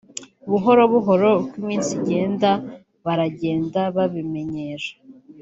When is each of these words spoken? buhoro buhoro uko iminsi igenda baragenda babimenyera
buhoro 0.49 0.81
buhoro 0.93 1.29
uko 1.41 1.53
iminsi 1.61 1.89
igenda 1.99 2.51
baragenda 3.05 3.81
babimenyera 3.95 4.87